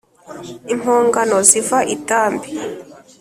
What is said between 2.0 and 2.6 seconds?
tambi